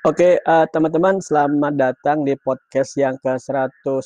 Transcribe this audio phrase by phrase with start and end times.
[0.00, 4.00] Oke, uh, teman-teman selamat datang di podcast yang ke-106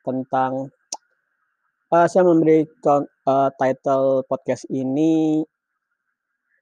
[0.00, 0.72] tentang
[1.92, 5.44] uh, saya memberi uh, title podcast ini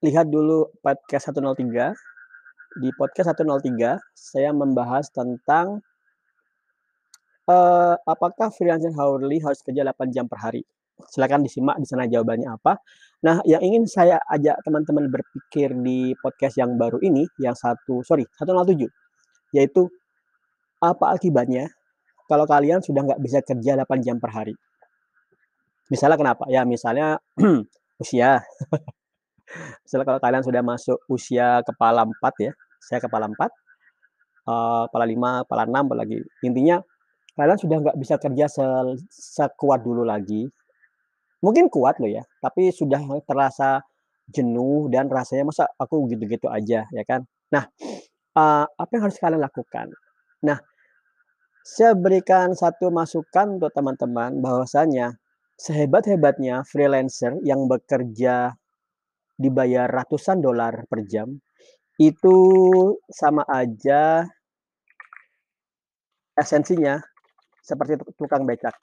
[0.02, 1.94] lihat dulu podcast 103.
[2.82, 5.78] Di podcast 103 saya membahas tentang
[7.46, 10.66] uh, apakah freelancer hourly harus kerja 8 jam per hari.
[11.06, 12.82] Silakan disimak di sana jawabannya apa.
[13.24, 18.28] Nah, yang ingin saya ajak teman-teman berpikir di podcast yang baru ini, yang satu, sorry,
[18.36, 18.84] 107,
[19.56, 19.88] yaitu
[20.84, 21.72] apa akibatnya
[22.28, 24.52] kalau kalian sudah nggak bisa kerja 8 jam per hari.
[25.88, 26.44] Misalnya kenapa?
[26.52, 27.16] Ya misalnya
[28.02, 28.44] usia.
[29.88, 33.48] misalnya kalau kalian sudah masuk usia kepala 4 ya, saya kepala 4, uh,
[34.52, 36.18] eh, kepala 5, kepala 6, apalagi.
[36.44, 36.76] Intinya
[37.40, 38.64] kalian sudah nggak bisa kerja se
[39.08, 40.44] sekuat dulu lagi,
[41.44, 43.84] Mungkin kuat loh ya, tapi sudah terasa
[44.32, 47.28] jenuh dan rasanya masa aku gitu-gitu aja ya kan.
[47.52, 47.68] Nah,
[48.32, 49.92] uh, apa yang harus kalian lakukan?
[50.40, 50.56] Nah,
[51.60, 55.20] saya berikan satu masukan untuk teman-teman bahwasanya
[55.60, 58.56] sehebat-hebatnya freelancer yang bekerja
[59.36, 61.28] dibayar ratusan dolar per jam,
[62.00, 62.38] itu
[63.12, 64.24] sama aja
[66.34, 66.98] esensinya
[67.62, 68.74] seperti tukang becak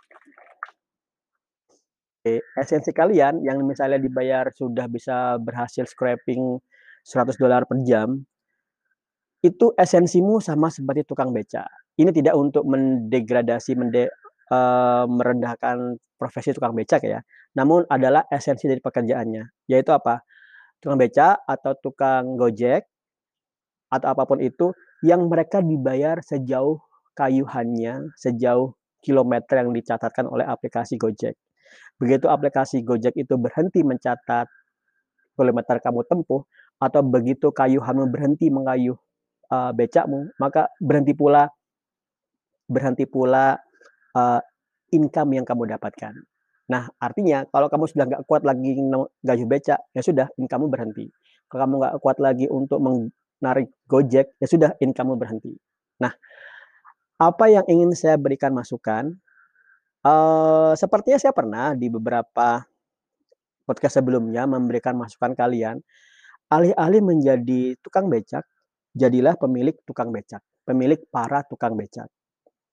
[2.23, 6.61] esensi kalian yang misalnya dibayar sudah bisa berhasil scraping
[7.05, 8.22] 100 dolar per jam,
[9.41, 11.66] itu esensimu sama seperti tukang beca.
[11.97, 14.14] Ini tidak untuk mendegradasi, mende
[14.53, 17.25] uh, merendahkan profesi tukang becak ya,
[17.58, 20.22] namun adalah esensi dari pekerjaannya, yaitu apa?
[20.77, 22.86] Tukang beca atau tukang gojek,
[23.89, 26.77] atau apa pun itu, yang mereka dibayar sejauh
[27.17, 31.36] kayuhannya, sejauh kilometer yang dicatatkan oleh aplikasi Gojek.
[32.02, 34.50] Begitu aplikasi Gojek itu berhenti mencatat
[35.38, 36.42] kilometer kamu tempuh,
[36.82, 38.98] atau begitu kayuhanmu berhenti mengayuh
[39.54, 41.46] uh, becakmu, maka berhenti pula
[42.66, 43.61] berhenti pula
[44.17, 44.42] uh,
[44.90, 46.17] income yang kamu dapatkan.
[46.72, 48.80] Nah, artinya kalau kamu sudah nggak kuat lagi
[49.22, 51.06] gayuh becak, ya sudah income berhenti.
[51.45, 55.54] Kalau kamu nggak kuat lagi untuk menarik Gojek, ya sudah income berhenti.
[56.02, 56.16] Nah,
[57.22, 59.20] apa yang ingin saya berikan masukan
[60.02, 62.66] Uh, sepertinya saya pernah di beberapa
[63.70, 65.78] podcast sebelumnya memberikan masukan kalian,
[66.50, 68.42] alih-alih menjadi tukang becak,
[68.98, 72.10] jadilah pemilik tukang becak, pemilik para tukang becak.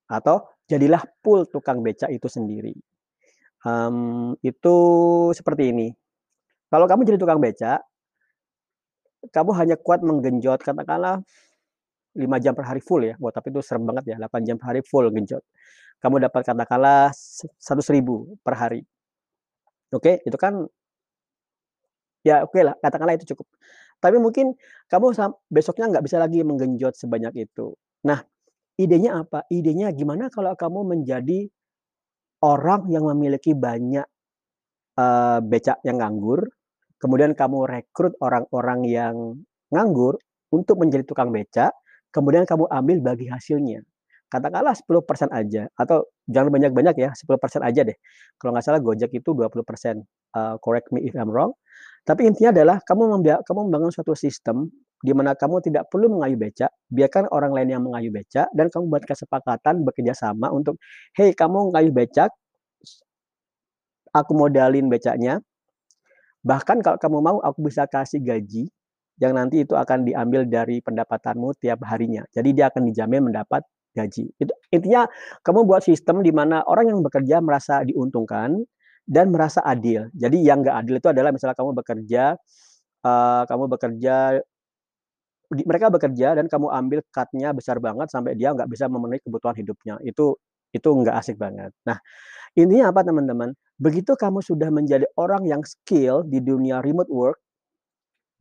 [0.09, 2.73] Atau jadilah pool tukang becak itu sendiri.
[3.61, 4.77] Um, itu
[5.37, 5.89] seperti ini.
[6.73, 7.85] Kalau kamu jadi tukang becak,
[9.29, 11.21] kamu hanya kuat menggenjot katakanlah
[12.17, 13.21] 5 jam per hari full ya.
[13.21, 15.45] Wah, tapi itu serem banget ya, 8 jam per hari full genjot
[15.99, 18.83] kamu dapat katakanlah 100.000 per hari.
[19.91, 20.69] Oke, itu kan
[22.23, 23.47] ya oke lah, katakanlah itu cukup.
[23.99, 24.55] Tapi mungkin
[24.87, 25.17] kamu
[25.51, 27.75] besoknya nggak bisa lagi menggenjot sebanyak itu.
[28.07, 28.23] Nah,
[28.79, 29.43] idenya apa?
[29.51, 31.51] Idenya gimana kalau kamu menjadi
[32.47, 34.07] orang yang memiliki banyak
[34.95, 36.47] uh, becak yang nganggur,
[37.03, 39.17] kemudian kamu rekrut orang-orang yang
[39.75, 40.15] nganggur
[40.55, 41.75] untuk menjadi tukang becak,
[42.15, 43.83] kemudian kamu ambil bagi hasilnya
[44.29, 47.97] katakanlah 10% aja atau jangan banyak-banyak ya, 10% aja deh.
[48.37, 50.05] Kalau nggak salah Gojek itu 20%,
[50.37, 51.57] uh, eh, correct me if I'm wrong.
[52.05, 54.69] Tapi intinya adalah kamu kamu membangun suatu sistem
[54.99, 58.85] di mana kamu tidak perlu mengayuh becak, biarkan orang lain yang mengayuh becak dan kamu
[58.91, 60.81] buat kesepakatan bekerja sama untuk,
[61.15, 62.35] "Hey, kamu mengayuh becak,
[64.13, 65.41] aku modalin becaknya.
[66.43, 68.71] Bahkan kalau kamu mau aku bisa kasih gaji
[69.19, 72.23] yang nanti itu akan diambil dari pendapatanmu tiap harinya.
[72.31, 74.31] Jadi dia akan dijamin mendapat gaji.
[74.37, 75.09] Itu intinya
[75.43, 78.61] kamu buat sistem di mana orang yang bekerja merasa diuntungkan
[79.09, 80.13] dan merasa adil.
[80.13, 82.37] Jadi yang nggak adil itu adalah misalnya kamu bekerja,
[83.05, 84.17] uh, kamu bekerja
[85.49, 89.97] mereka bekerja dan kamu ambil cutnya besar banget sampai dia nggak bisa memenuhi kebutuhan hidupnya.
[90.05, 90.37] Itu
[90.77, 91.73] itu nggak asik banget.
[91.89, 91.97] Nah,
[92.53, 93.57] intinya apa teman-teman?
[93.81, 97.41] Begitu kamu sudah menjadi orang yang skill di dunia remote work,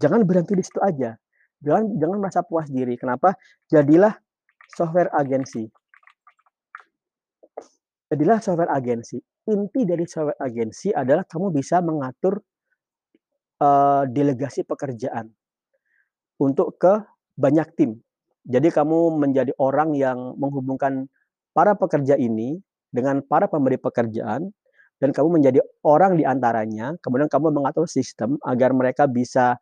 [0.04, 1.16] jangan berhenti di situ aja.
[1.64, 3.00] Jangan jangan merasa puas diri.
[3.00, 3.34] Kenapa?
[3.72, 4.14] Jadilah
[4.68, 5.66] software agensi.
[8.08, 9.20] Jadilah software agensi.
[9.48, 12.40] Inti dari software agensi adalah kamu bisa mengatur
[13.64, 15.32] uh, delegasi pekerjaan
[16.40, 16.94] untuk ke
[17.40, 17.92] banyak tim.
[18.48, 21.12] Jadi kamu menjadi orang yang menghubungkan
[21.52, 22.60] para pekerja ini
[22.92, 24.52] dengan para pemberi pekerjaan
[24.98, 29.60] dan kamu menjadi orang di antaranya, kemudian kamu mengatur sistem agar mereka bisa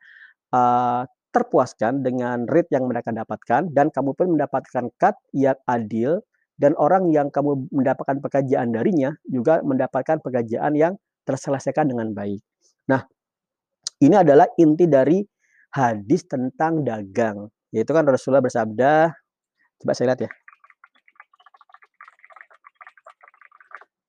[0.56, 1.04] uh,
[1.36, 6.24] terpuaskan dengan rate yang mereka dapatkan dan kamu pun mendapatkan cut yang adil
[6.56, 10.96] dan orang yang kamu mendapatkan pekerjaan darinya juga mendapatkan pekerjaan yang
[11.28, 12.40] terselesaikan dengan baik.
[12.88, 13.04] Nah,
[14.00, 15.20] ini adalah inti dari
[15.76, 19.12] hadis tentang dagang, Yaitu kan Rasulullah bersabda,
[19.84, 20.32] coba saya lihat ya.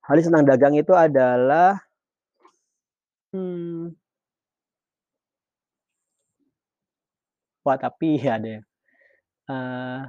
[0.06, 1.82] Hadis tentang dagang itu adalah
[3.34, 4.05] hmm.
[7.66, 8.60] Wah, tapi ya ada ya,
[9.50, 10.02] uh,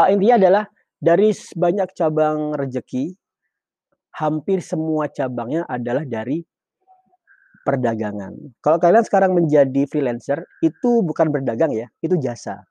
[0.00, 0.64] uh, intinya adalah
[0.96, 3.12] dari banyak cabang rezeki,
[4.16, 6.40] hampir semua cabangnya adalah dari
[7.68, 8.32] perdagangan.
[8.64, 12.64] Kalau kalian sekarang menjadi freelancer, itu bukan berdagang ya, itu jasa.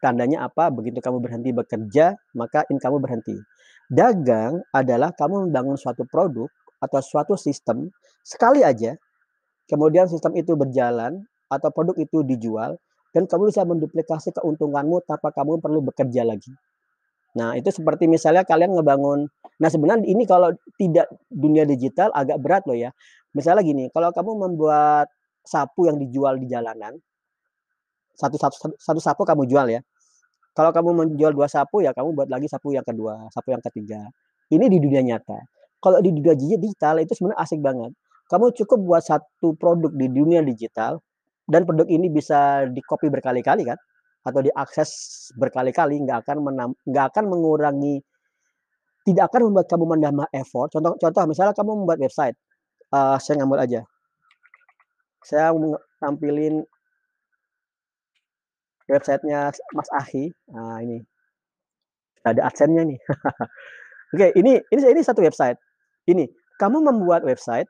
[0.00, 0.72] Tandanya apa?
[0.72, 3.36] Begitu kamu berhenti bekerja, maka in kamu berhenti.
[3.90, 6.48] Dagang adalah kamu membangun suatu produk
[6.80, 7.90] atau suatu sistem
[8.22, 8.94] sekali aja
[9.66, 11.22] kemudian sistem itu berjalan
[11.52, 12.80] atau produk itu dijual
[13.12, 16.52] dan kamu bisa menduplikasi keuntunganmu tanpa kamu perlu bekerja lagi.
[17.32, 19.28] Nah, itu seperti misalnya kalian ngebangun
[19.60, 22.90] nah sebenarnya ini kalau tidak dunia digital agak berat loh ya.
[23.32, 25.08] Misalnya gini, kalau kamu membuat
[25.40, 26.98] sapu yang dijual di jalanan,
[28.16, 29.80] satu, satu, satu sapu kamu jual ya.
[30.52, 34.04] Kalau kamu menjual dua sapu ya kamu buat lagi sapu yang kedua, sapu yang ketiga.
[34.52, 35.40] Ini di dunia nyata.
[35.80, 37.96] Kalau di dunia digital itu sebenarnya asik banget.
[38.32, 41.04] Kamu cukup buat satu produk di dunia digital
[41.44, 43.76] dan produk ini bisa di-copy berkali-kali kan
[44.24, 44.88] atau diakses
[45.36, 46.40] berkali-kali nggak akan
[46.88, 48.00] nggak akan mengurangi
[49.02, 50.70] tidak akan membuat kamu menambah effort.
[50.70, 52.38] Contoh contoh misalnya kamu membuat website,
[52.94, 53.80] uh, saya ngambil aja.
[55.22, 55.54] Saya
[56.02, 56.62] tampilin
[58.90, 60.30] websitenya Mas Ahi.
[60.50, 61.02] Nah, ini.
[62.22, 62.98] Ada adsense-nya nih.
[64.14, 65.58] Oke, ini ini ini satu website.
[66.06, 66.30] Ini,
[66.62, 67.66] kamu membuat website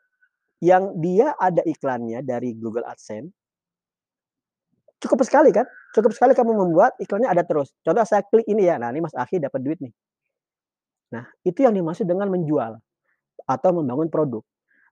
[0.62, 3.34] yang dia ada iklannya dari Google AdSense,
[5.02, 5.66] cukup sekali kan?
[5.90, 7.74] Cukup sekali kamu membuat iklannya ada terus.
[7.82, 9.90] Contoh saya klik ini ya, nah ini Mas Akhi dapat duit nih.
[11.12, 12.78] Nah, itu yang dimaksud dengan menjual
[13.44, 14.40] atau membangun produk.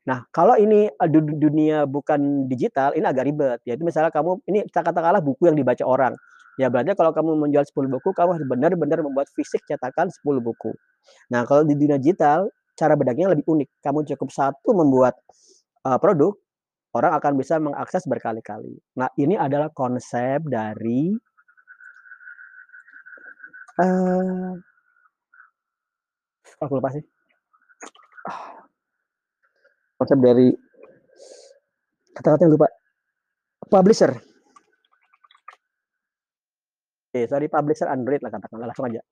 [0.05, 3.59] Nah, kalau ini eh, dunia bukan digital, ini agak ribet.
[3.65, 6.13] Yaitu misalnya kamu, ini katakanlah buku yang dibaca orang.
[6.59, 10.75] Ya berarti kalau kamu menjual 10 buku, kamu harus benar-benar membuat fisik cetakan 10 buku.
[11.33, 13.69] Nah, kalau di dunia digital, cara bedagangnya lebih unik.
[13.81, 15.17] Kamu cukup satu membuat
[15.87, 16.35] uh, produk,
[16.97, 18.75] orang akan bisa mengakses berkali-kali.
[18.99, 21.15] Nah, ini adalah konsep dari
[23.79, 24.53] uh,
[26.61, 27.05] aku lupa sih.
[30.01, 30.49] Konsep dari
[32.17, 32.69] kata-kata yang lupa.
[33.71, 34.13] Publisher.
[37.11, 39.03] Oke, sorry publisher Android lah katakanlah langsung aja.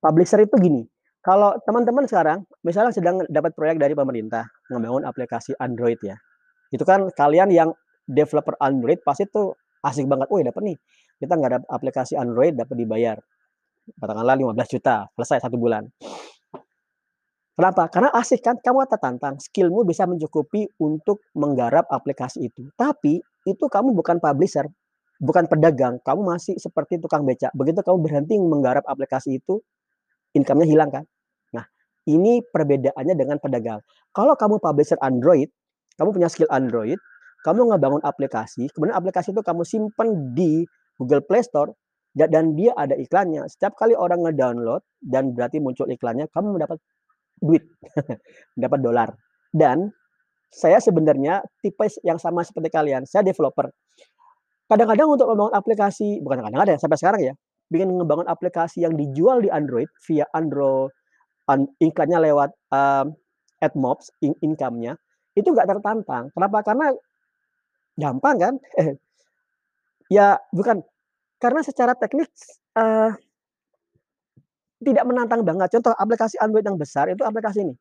[0.00, 0.82] Publisher itu gini,
[1.26, 6.14] kalau teman-teman sekarang, misalnya sedang dapat proyek dari pemerintah, membangun aplikasi Android ya.
[6.70, 7.74] Itu kan kalian yang
[8.06, 10.30] developer Android pasti tuh asik banget.
[10.30, 10.76] Wih dapat nih,
[11.18, 13.18] kita nggak ada aplikasi Android dapat dibayar.
[13.98, 15.90] Katakanlah 15 juta, selesai satu bulan.
[17.58, 17.90] Kenapa?
[17.90, 22.70] Karena asik kan, kamu tertantang, skillmu bisa mencukupi untuk menggarap aplikasi itu.
[22.78, 23.18] Tapi
[23.48, 24.70] itu kamu bukan publisher,
[25.18, 27.50] bukan pedagang, kamu masih seperti tukang becak.
[27.56, 29.58] Begitu kamu berhenti menggarap aplikasi itu,
[30.36, 31.08] income-nya hilang kan?
[32.06, 33.82] Ini perbedaannya dengan pedagang.
[34.14, 35.50] Kalau kamu publisher Android,
[35.98, 36.96] kamu punya skill Android,
[37.42, 40.62] kamu ngebangun aplikasi, kemudian aplikasi itu kamu simpan di
[40.98, 41.74] Google Play Store
[42.16, 43.44] dan dia ada iklannya.
[43.50, 46.80] Setiap kali orang ngedownload dan berarti muncul iklannya, kamu mendapat
[47.42, 47.66] duit,
[48.56, 49.08] mendapat dolar.
[49.52, 49.92] Dan
[50.48, 53.04] saya sebenarnya tipe yang sama seperti kalian.
[53.04, 53.68] Saya developer.
[54.66, 57.34] Kadang-kadang untuk membangun aplikasi, bukan kadang-kadang sampai sekarang ya,
[57.68, 60.90] bikin ngebangun aplikasi yang dijual di Android via Android
[61.78, 63.14] iklannya lewat um,
[63.62, 64.98] AdMobs, in income-nya,
[65.38, 66.28] itu nggak tertantang.
[66.34, 66.58] Kenapa?
[66.66, 66.86] Karena
[67.96, 68.54] gampang kan?
[70.16, 70.86] ya bukan
[71.42, 72.30] karena secara teknik
[72.78, 73.14] uh,
[74.82, 75.78] tidak menantang banget.
[75.78, 77.74] Contoh aplikasi Android yang besar itu aplikasi ini.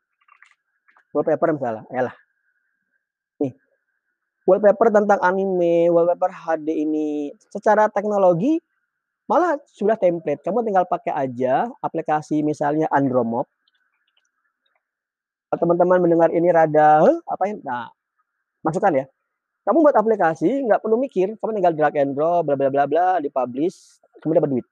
[1.12, 2.16] Wallpaper misalnya, lah.
[3.40, 3.56] Nih.
[4.46, 8.60] Wallpaper tentang anime, wallpaper HD ini secara teknologi
[9.26, 10.42] malah sudah template.
[10.46, 13.50] Kamu tinggal pakai aja aplikasi misalnya Andromob
[15.58, 17.56] teman-teman mendengar ini rada, apa ya?
[17.64, 17.88] Nah,
[18.66, 19.06] masukkan ya.
[19.66, 23.08] Kamu buat aplikasi, nggak perlu mikir, kamu tinggal drag and drop, bla bla bla bla,
[23.18, 24.66] dipublish, kamu dapat duit.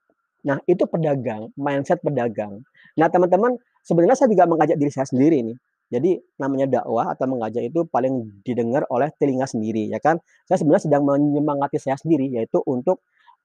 [0.46, 2.62] Nah, itu pedagang, mindset pedagang.
[3.00, 5.58] Nah, teman-teman, sebenarnya saya juga mengajak diri saya sendiri nih.
[5.94, 10.22] Jadi namanya dakwah atau mengajak itu paling didengar oleh telinga sendiri, ya kan?
[10.46, 13.02] Saya sebenarnya sedang menyemangati saya sendiri, yaitu untuk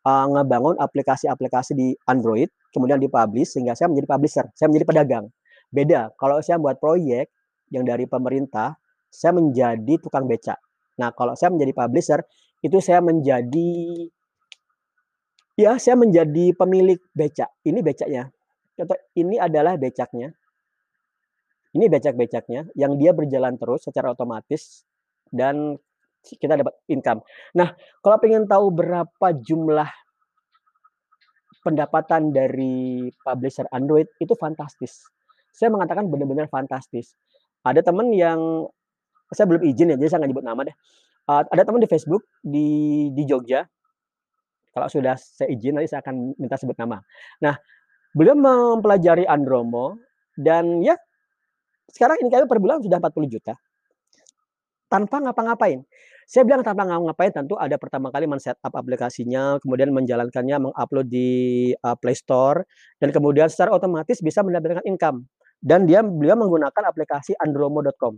[0.09, 5.25] uh, ngebangun aplikasi-aplikasi di Android, kemudian dipublish sehingga saya menjadi publisher, saya menjadi pedagang.
[5.69, 7.29] Beda, kalau saya buat proyek
[7.69, 8.81] yang dari pemerintah,
[9.13, 10.57] saya menjadi tukang becak.
[10.97, 12.21] Nah, kalau saya menjadi publisher,
[12.65, 13.71] itu saya menjadi
[15.61, 17.53] ya, saya menjadi pemilik becak.
[17.69, 18.33] Ini becaknya.
[18.75, 20.33] Contoh, ini adalah becaknya.
[21.77, 24.89] Ini becak-becaknya yang dia berjalan terus secara otomatis
[25.29, 25.77] dan
[26.37, 27.25] kita dapat income.
[27.57, 27.73] Nah,
[28.05, 29.89] kalau pengen tahu berapa jumlah
[31.65, 35.05] pendapatan dari publisher Android itu fantastis.
[35.53, 37.17] Saya mengatakan benar-benar fantastis.
[37.65, 38.69] Ada teman yang
[39.33, 40.77] saya belum izin ya, jadi saya nggak nyebut nama deh.
[41.29, 42.69] Uh, ada teman di Facebook di
[43.13, 43.69] di Jogja.
[44.73, 47.03] Kalau sudah saya izin nanti saya akan minta sebut nama.
[47.45, 47.59] Nah,
[48.17, 49.99] beliau mempelajari Andromo
[50.39, 50.97] dan ya
[51.93, 53.55] sekarang ini kayaknya per bulan sudah 40 juta.
[54.89, 55.85] Tanpa ngapa-ngapain.
[56.29, 61.29] Saya bilang tanpa ngapa-ngapain tentu ada pertama kali men-setup aplikasinya, kemudian menjalankannya, mengupload di,
[61.85, 62.65] uh, Play Store,
[63.01, 65.29] dan kemudian secara otomatis bisa mendapatkan income.
[65.61, 68.17] Dan dia beliau menggunakan aplikasi andromo.com.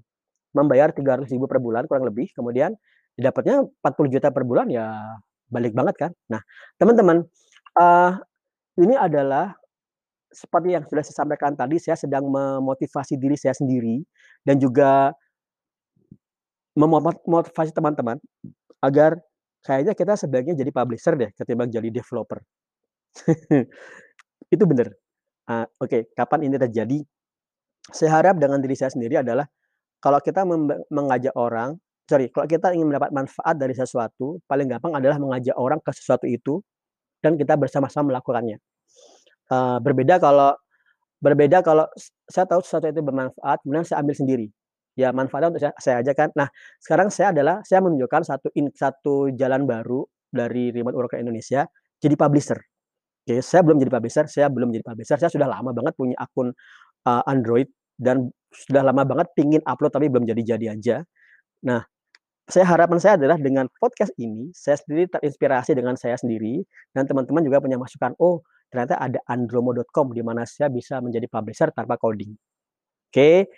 [0.54, 2.74] Membayar 300.000 per bulan kurang lebih, kemudian
[3.14, 4.90] dapatnya 40 juta per bulan, ya
[5.50, 6.10] balik banget kan.
[6.30, 6.42] Nah,
[6.78, 7.26] teman-teman,
[7.78, 8.12] uh,
[8.78, 9.54] ini adalah
[10.30, 14.02] seperti yang sudah saya sampaikan tadi, saya sedang memotivasi diri saya sendiri
[14.46, 15.10] dan juga
[16.76, 18.16] memotivasi teman-teman
[18.80, 19.18] agar
[19.66, 22.40] kayaknya kita sebaiknya jadi publisher deh ketimbang jadi developer.
[24.54, 24.94] Itu benar.
[25.50, 26.98] Uh, oke, okay, kapan ini terjadi?
[27.90, 29.50] Saya harap dengan diri saya sendiri adalah
[29.98, 30.46] kalau kita
[30.88, 31.74] mengajak orang
[32.10, 36.26] sorry, kalau kita ingin mendapat manfaat dari sesuatu, paling gampang adalah mengajak orang ke sesuatu
[36.26, 36.58] itu
[37.22, 38.58] dan kita bersama-sama melakukannya.
[39.50, 40.54] Uh, berbeda kalau
[41.22, 41.86] berbeda kalau
[42.26, 44.46] saya tahu sesuatu itu bermanfaat, kemudian saya ambil sendiri
[44.98, 46.28] ya manfaatnya untuk saya saya aja kan.
[46.34, 46.48] Nah,
[46.82, 51.66] sekarang saya adalah saya menunjukkan satu in satu jalan baru dari Remote Worker Indonesia
[52.00, 52.58] jadi publisher.
[53.26, 56.50] Oke, saya belum jadi publisher, saya belum jadi publisher, saya sudah lama banget punya akun,
[57.06, 57.68] uh, Android
[58.00, 60.96] dan sudah lama banget pingin upload tapi belum jadi-jadi aja.
[61.68, 61.84] Nah,
[62.50, 66.64] saya harapan saya adalah dengan podcast ini, saya sendiri terinspirasi dengan saya sendiri
[66.96, 68.42] dan teman-teman juga punya masukan, "Oh,
[68.72, 72.34] ternyata ada andromo.com di mana saya bisa menjadi publisher tanpa coding."
[73.10, 73.50] Oke.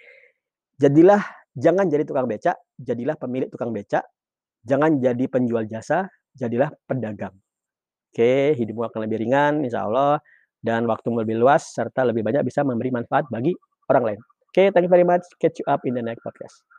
[0.81, 1.23] Jadilah
[1.57, 4.05] jangan jadi tukang becak, jadilah pemilik tukang becak.
[4.63, 6.07] Jangan jadi penjual jasa,
[6.39, 7.35] jadilah pedagang.
[8.13, 10.21] Oke, hidupmu akan lebih ringan insya Allah
[10.63, 13.57] dan waktumu lebih luas serta lebih banyak bisa memberi manfaat bagi
[13.91, 14.21] orang lain.
[14.53, 15.25] Oke, thank you very much.
[15.41, 16.73] Catch you up in the next podcast.